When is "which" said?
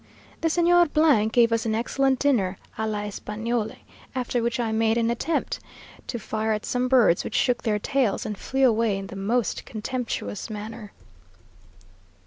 4.41-4.59, 7.23-7.35